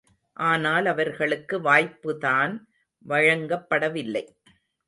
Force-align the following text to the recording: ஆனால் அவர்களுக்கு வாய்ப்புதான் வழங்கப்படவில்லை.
ஆனால் 0.37 0.85
அவர்களுக்கு 0.85 1.59
வாய்ப்புதான் 1.61 2.53
வழங்கப்படவில்லை. 3.07 4.25